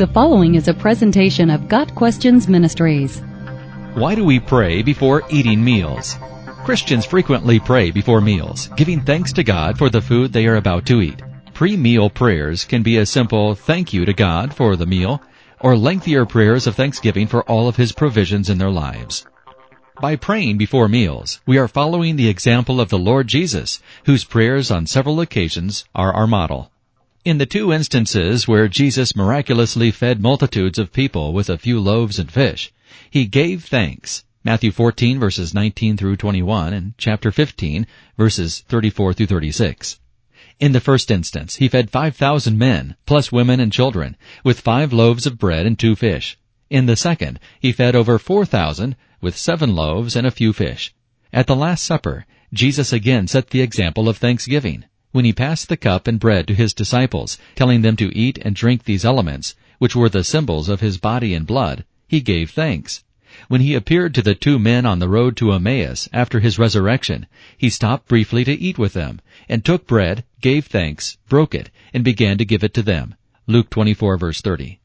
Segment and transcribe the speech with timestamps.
[0.00, 3.20] The following is a presentation of Got Questions Ministries.
[3.92, 6.16] Why do we pray before eating meals?
[6.64, 10.86] Christians frequently pray before meals, giving thanks to God for the food they are about
[10.86, 11.20] to eat.
[11.52, 15.20] Pre-meal prayers can be a simple thank you to God for the meal,
[15.60, 19.26] or lengthier prayers of thanksgiving for all of His provisions in their lives.
[20.00, 24.70] By praying before meals, we are following the example of the Lord Jesus, whose prayers
[24.70, 26.70] on several occasions are our model.
[27.22, 32.18] In the two instances where Jesus miraculously fed multitudes of people with a few loaves
[32.18, 32.72] and fish,
[33.10, 34.24] he gave thanks.
[34.42, 40.00] Matthew 14 verses 19 through 21 and chapter 15 verses 34 through 36.
[40.60, 45.26] In the first instance, he fed 5,000 men, plus women and children, with five loaves
[45.26, 46.38] of bread and two fish.
[46.70, 50.94] In the second, he fed over 4,000 with seven loaves and a few fish.
[51.34, 55.76] At the Last Supper, Jesus again set the example of thanksgiving when he passed the
[55.76, 59.96] cup and bread to his disciples, telling them to eat and drink these elements, which
[59.96, 63.02] were the symbols of his body and blood, he gave thanks.
[63.48, 67.26] When he appeared to the two men on the road to Emmaus after his resurrection,
[67.56, 72.04] he stopped briefly to eat with them, and took bread, gave thanks, broke it, and
[72.04, 73.14] began to give it to them.
[73.46, 74.80] Luke 24 verse 30.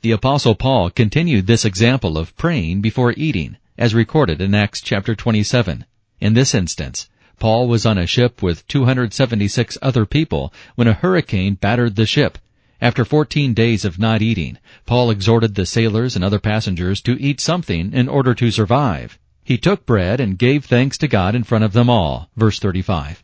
[0.00, 5.14] The apostle Paul continued this example of praying before eating, as recorded in Acts chapter
[5.14, 5.84] 27.
[6.20, 11.54] In this instance, Paul was on a ship with 276 other people when a hurricane
[11.54, 12.38] battered the ship.
[12.80, 17.40] After 14 days of not eating, Paul exhorted the sailors and other passengers to eat
[17.40, 19.18] something in order to survive.
[19.44, 22.28] He took bread and gave thanks to God in front of them all.
[22.36, 23.22] Verse 35.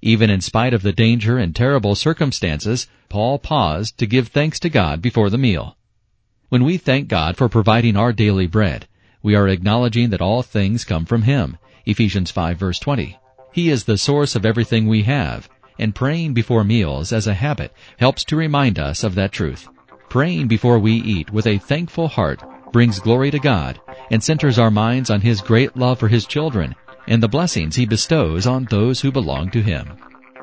[0.00, 4.68] Even in spite of the danger and terrible circumstances, Paul paused to give thanks to
[4.68, 5.76] God before the meal.
[6.48, 8.86] When we thank God for providing our daily bread,
[9.22, 11.56] we are acknowledging that all things come from Him.
[11.86, 13.16] Ephesians 5 verse 20.
[13.54, 17.72] He is the source of everything we have, and praying before meals as a habit
[18.00, 19.68] helps to remind us of that truth.
[20.08, 24.72] Praying before we eat with a thankful heart brings glory to God and centers our
[24.72, 26.74] minds on His great love for His children
[27.06, 29.88] and the blessings He bestows on those who belong to Him.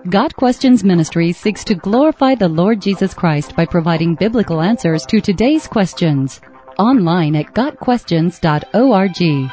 [0.09, 5.19] Got Questions Ministry seeks to glorify the Lord Jesus Christ by providing biblical answers to
[5.19, 6.39] today's questions.
[6.79, 9.51] Online at GotQuestions.org.